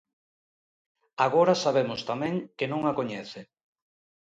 [1.25, 3.41] Agora sabemos tamén que non a coñece.